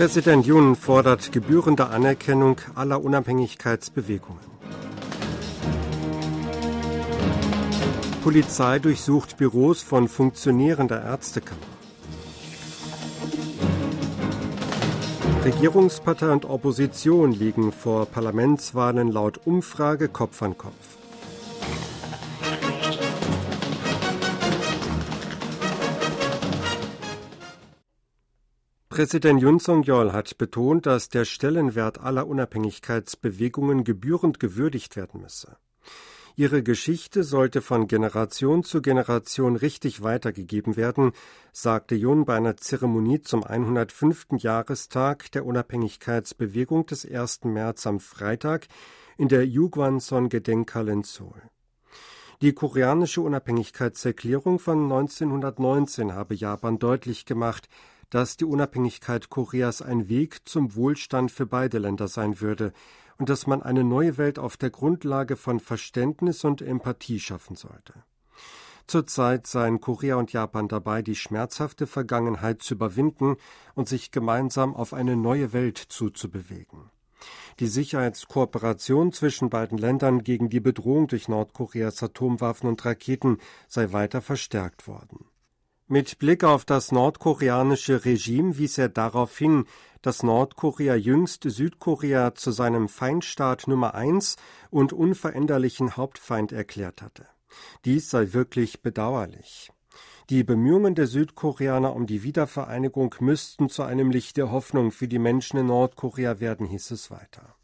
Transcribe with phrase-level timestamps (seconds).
[0.00, 4.40] Präsident Jun fordert gebührende Anerkennung aller Unabhängigkeitsbewegungen.
[8.24, 11.60] Polizei durchsucht Büros von Funktionären der Ärztekammer.
[15.44, 20.99] Regierungspartei und Opposition liegen vor Parlamentswahlen laut Umfrage Kopf an Kopf.
[28.90, 35.56] Präsident Yun Song-yeol hat betont, dass der Stellenwert aller Unabhängigkeitsbewegungen gebührend gewürdigt werden müsse.
[36.34, 41.12] Ihre Geschichte sollte von Generation zu Generation richtig weitergegeben werden,
[41.52, 44.26] sagte Yun bei einer Zeremonie zum 105.
[44.38, 47.44] Jahrestag der Unabhängigkeitsbewegung des 1.
[47.44, 48.66] März am Freitag
[49.16, 51.42] in der Yugwanson-Gedenkhalle in Seoul.
[52.42, 57.68] Die koreanische Unabhängigkeitserklärung von 1919 habe Japan deutlich gemacht,
[58.10, 62.72] dass die Unabhängigkeit Koreas ein Weg zum Wohlstand für beide Länder sein würde
[63.18, 67.94] und dass man eine neue Welt auf der Grundlage von Verständnis und Empathie schaffen sollte.
[68.86, 73.36] Zurzeit seien Korea und Japan dabei, die schmerzhafte Vergangenheit zu überwinden
[73.74, 76.90] und sich gemeinsam auf eine neue Welt zuzubewegen.
[77.60, 84.22] Die Sicherheitskooperation zwischen beiden Ländern gegen die Bedrohung durch Nordkoreas Atomwaffen und Raketen sei weiter
[84.22, 85.26] verstärkt worden.
[85.92, 89.64] Mit Blick auf das nordkoreanische Regime wies er darauf hin,
[90.02, 94.36] dass Nordkorea jüngst Südkorea zu seinem Feindstaat Nummer eins
[94.70, 97.26] und unveränderlichen Hauptfeind erklärt hatte.
[97.84, 99.72] Dies sei wirklich bedauerlich.
[100.28, 105.18] Die Bemühungen der Südkoreaner um die Wiedervereinigung müssten zu einem Licht der Hoffnung für die
[105.18, 107.56] Menschen in Nordkorea werden, hieß es weiter.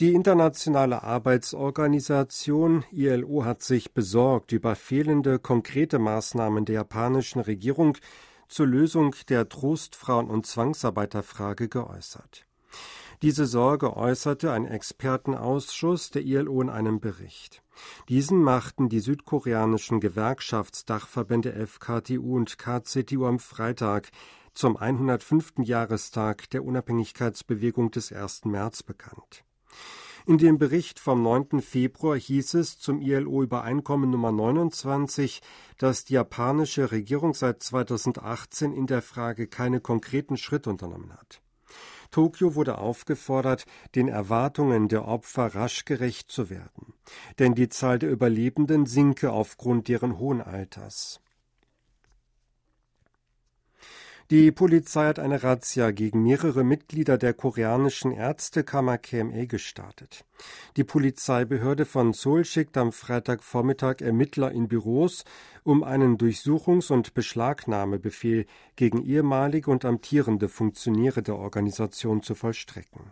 [0.00, 7.98] Die Internationale Arbeitsorganisation ILO hat sich besorgt über fehlende konkrete Maßnahmen der japanischen Regierung
[8.48, 12.46] zur Lösung der Trostfrauen- und Zwangsarbeiterfrage geäußert.
[13.20, 17.62] Diese Sorge äußerte ein Expertenausschuss der ILO in einem Bericht.
[18.08, 24.08] Diesen machten die südkoreanischen Gewerkschaftsdachverbände FKTU und KCTU am Freitag
[24.54, 25.58] zum 105.
[25.58, 28.46] Jahrestag der Unabhängigkeitsbewegung des 1.
[28.46, 29.44] März bekannt.
[30.26, 31.60] In dem Bericht vom 9.
[31.60, 35.40] Februar hieß es zum ILO-Übereinkommen Nummer 29,
[35.78, 41.40] dass die japanische Regierung seit 2018 in der Frage keine konkreten Schritte unternommen hat.
[42.10, 46.92] Tokio wurde aufgefordert, den Erwartungen der Opfer rasch gerecht zu werden,
[47.38, 51.20] denn die Zahl der Überlebenden sinke aufgrund deren hohen Alters.
[54.30, 60.24] Die Polizei hat eine Razzia gegen mehrere Mitglieder der koreanischen Ärztekammer KMA gestartet.
[60.76, 65.24] Die Polizeibehörde von Seoul schickt am Freitagvormittag Ermittler in Büros,
[65.64, 68.46] um einen Durchsuchungs- und Beschlagnahmebefehl
[68.76, 73.10] gegen ehemalige und amtierende Funktionäre der Organisation zu vollstrecken.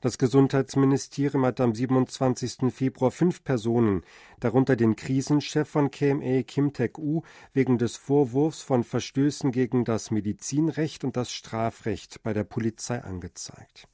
[0.00, 2.72] Das Gesundheitsministerium hat am 27.
[2.72, 4.02] Februar fünf Personen,
[4.40, 11.04] darunter den Krisenchef von KMA Kim Taek-u, wegen des Vorwurfs von Verstößen gegen das Medizinrecht
[11.04, 13.88] und das Strafrecht bei der Polizei angezeigt.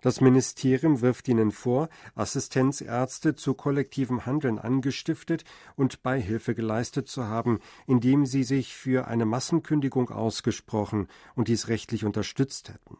[0.00, 5.44] Das Ministerium wirft ihnen vor, Assistenzärzte zu kollektivem Handeln angestiftet
[5.76, 12.04] und Beihilfe geleistet zu haben, indem sie sich für eine Massenkündigung ausgesprochen und dies rechtlich
[12.04, 12.96] unterstützt hätten.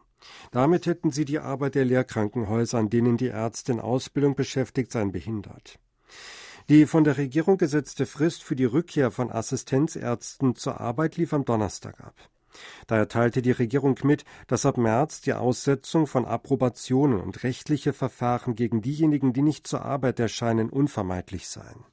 [0.51, 5.11] Damit hätten sie die Arbeit der Lehrkrankenhäuser, an denen die Ärzte in Ausbildung beschäftigt seien,
[5.11, 5.79] behindert.
[6.69, 11.45] Die von der Regierung gesetzte Frist für die Rückkehr von Assistenzärzten zur Arbeit lief am
[11.45, 12.15] Donnerstag ab.
[12.87, 18.55] Daher teilte die Regierung mit, dass ab März die Aussetzung von Approbationen und rechtliche Verfahren
[18.55, 21.85] gegen diejenigen, die nicht zur Arbeit erscheinen, unvermeidlich seien.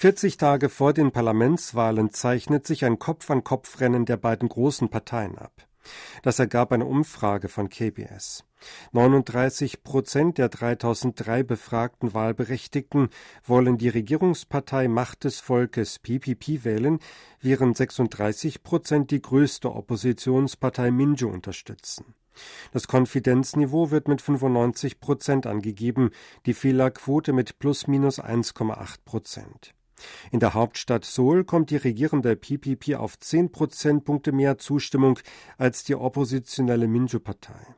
[0.00, 5.52] 40 Tage vor den Parlamentswahlen zeichnet sich ein Kopf-an-Kopf-Rennen der beiden großen Parteien ab.
[6.22, 8.44] Das ergab eine Umfrage von KBS.
[8.92, 13.10] 39 Prozent der 3003 befragten Wahlberechtigten
[13.44, 16.98] wollen die Regierungspartei Macht des Volkes PPP wählen,
[17.42, 22.14] während 36 Prozent die größte Oppositionspartei Minjo unterstützen.
[22.72, 26.08] Das Konfidenzniveau wird mit 95 Prozent angegeben,
[26.46, 29.74] die Fehlerquote mit plus minus 1,8 Prozent.
[30.30, 35.18] In der Hauptstadt Seoul kommt die regierende PPP auf 10 Prozentpunkte mehr Zustimmung
[35.58, 37.74] als die oppositionelle Minju-Partei.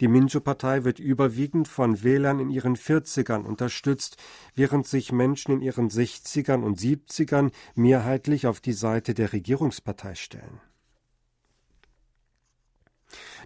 [0.00, 4.16] Die Minju-Partei wird überwiegend von Wählern in ihren 40ern unterstützt,
[4.54, 10.60] während sich Menschen in ihren 60ern und 70ern mehrheitlich auf die Seite der Regierungspartei stellen.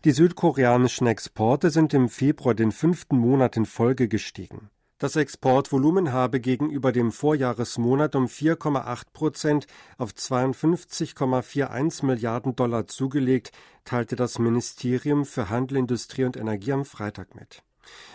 [0.04, 4.70] Die südkoreanischen Exporte sind im Februar den fünften Monat in Folge gestiegen.
[4.98, 9.66] Das Exportvolumen habe gegenüber dem Vorjahresmonat um 4,8 Prozent
[9.98, 13.52] auf 52,41 Milliarden Dollar zugelegt,
[13.84, 17.62] teilte das Ministerium für Handel, Industrie und Energie am Freitag mit.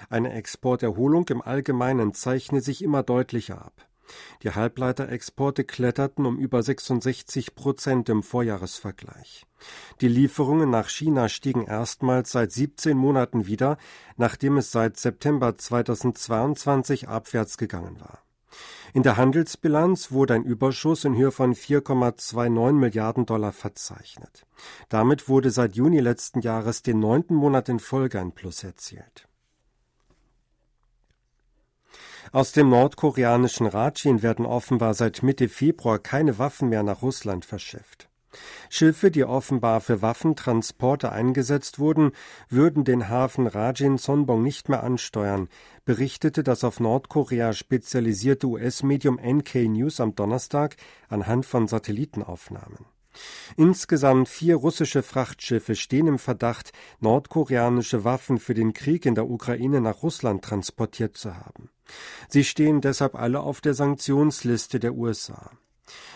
[0.09, 3.87] Eine Exporterholung im Allgemeinen zeichne sich immer deutlicher ab.
[4.43, 9.45] Die Halbleiterexporte kletterten um über 66 Prozent im Vorjahresvergleich.
[10.01, 13.77] Die Lieferungen nach China stiegen erstmals seit 17 Monaten wieder,
[14.17, 18.23] nachdem es seit September 2022 abwärts gegangen war.
[18.93, 24.45] In der Handelsbilanz wurde ein Überschuss in Höhe von 4,29 Milliarden Dollar verzeichnet.
[24.89, 29.29] Damit wurde seit Juni letzten Jahres den neunten Monat in Folge ein Plus erzielt.
[32.33, 38.07] Aus dem nordkoreanischen Rajin werden offenbar seit Mitte Februar keine Waffen mehr nach Russland verschifft.
[38.69, 42.13] Schiffe, die offenbar für Waffentransporte eingesetzt wurden,
[42.47, 45.49] würden den Hafen Rajin Sonbong nicht mehr ansteuern,
[45.83, 50.77] berichtete das auf Nordkorea spezialisierte US-Medium NK News am Donnerstag
[51.09, 52.85] anhand von Satellitenaufnahmen.
[53.57, 59.81] Insgesamt vier russische Frachtschiffe stehen im Verdacht, nordkoreanische Waffen für den Krieg in der Ukraine
[59.81, 61.69] nach Russland transportiert zu haben.
[62.29, 65.51] Sie stehen deshalb alle auf der Sanktionsliste der USA.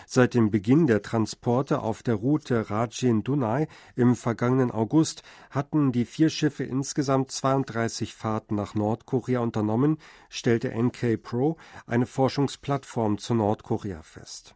[0.06, 6.30] Seit dem Beginn der Transporte auf der Route Rajin-Dunaj im vergangenen August hatten die vier
[6.30, 9.98] Schiffe insgesamt 32 Fahrten nach Nordkorea unternommen,
[10.30, 11.56] stellte NK Pro,
[11.86, 14.54] eine Forschungsplattform zu Nordkorea, fest.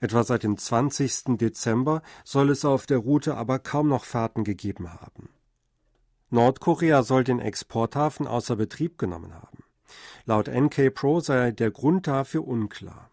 [0.00, 1.36] Etwa seit dem 20.
[1.38, 5.28] Dezember soll es auf der Route aber kaum noch Fahrten gegeben haben.
[6.30, 9.64] Nordkorea soll den Exporthafen außer Betrieb genommen haben.
[10.24, 13.10] Laut NK Pro sei der Grund dafür unklar.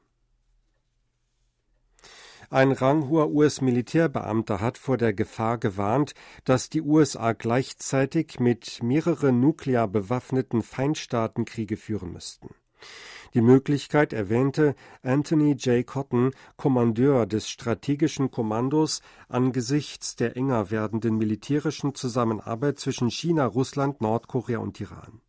[2.50, 6.14] Ein ranghoher US-Militärbeamter hat vor der Gefahr gewarnt,
[6.46, 12.56] dass die USA gleichzeitig mit mehreren nuklear bewaffneten Feindstaaten Kriege führen müssten.
[13.34, 15.86] Die Möglichkeit erwähnte Anthony J.
[15.86, 24.60] Cotton, Kommandeur des strategischen Kommandos, angesichts der enger werdenden militärischen Zusammenarbeit zwischen China, Russland, Nordkorea
[24.60, 25.22] und Iran.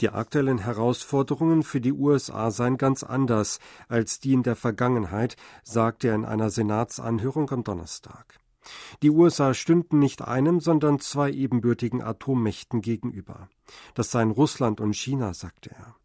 [0.00, 6.08] Die aktuellen Herausforderungen für die USA seien ganz anders als die in der Vergangenheit, sagte
[6.08, 8.38] er in einer Senatsanhörung am Donnerstag.
[9.02, 13.48] Die USA stünden nicht einem, sondern zwei ebenbürtigen Atommächten gegenüber.
[13.94, 15.96] Das seien Russland und China, sagte er.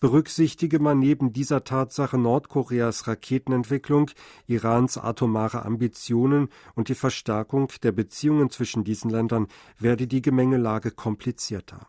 [0.00, 4.10] Berücksichtige man neben dieser Tatsache Nordkoreas Raketenentwicklung,
[4.46, 9.48] Irans atomare Ambitionen und die Verstärkung der Beziehungen zwischen diesen Ländern,
[9.78, 11.86] werde die Gemengelage komplizierter.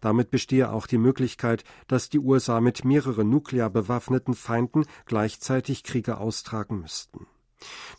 [0.00, 6.18] Damit bestehe auch die Möglichkeit, dass die USA mit mehreren nuklear bewaffneten Feinden gleichzeitig Kriege
[6.18, 7.26] austragen müssten.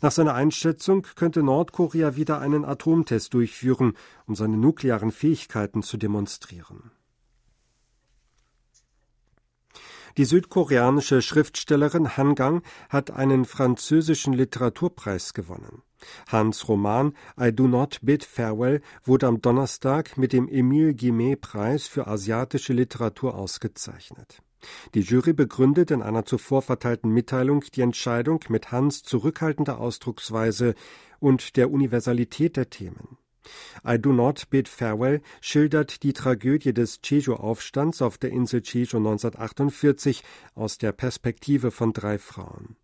[0.02, 3.94] Nach seiner Einschätzung könnte Nordkorea wieder einen Atomtest durchführen,
[4.26, 6.90] um seine nuklearen Fähigkeiten zu demonstrieren.
[10.16, 15.82] Die südkoreanische Schriftstellerin Han Gang hat einen französischen Literaturpreis gewonnen.
[16.28, 21.88] Hans Roman I Do Not Bid Farewell wurde am Donnerstag mit dem Emile Guimet Preis
[21.88, 24.42] für asiatische Literatur ausgezeichnet.
[24.94, 30.74] Die Jury begründet in einer zuvor verteilten Mitteilung die Entscheidung mit Hans zurückhaltender Ausdrucksweise
[31.18, 33.18] und der Universalität der Themen.
[33.86, 40.22] I Do Not Bid Farewell schildert die Tragödie des Jeju-Aufstands auf der Insel Jeju 1948
[40.54, 42.76] aus der Perspektive von drei Frauen.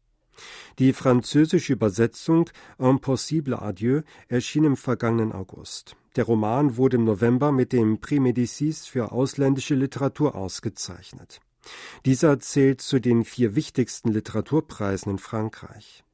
[0.79, 2.49] Die französische Übersetzung
[2.79, 5.97] Impossible Adieu erschien im vergangenen August.
[6.17, 11.41] Der Roman wurde im November mit dem Prix Médicis für ausländische Literatur ausgezeichnet.
[12.07, 16.05] Dieser zählt zu den vier wichtigsten Literaturpreisen in Frankreich.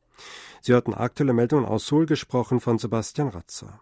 [0.60, 3.80] Sie hörten aktuelle Meldungen aus Seoul gesprochen von Sebastian Ratzer.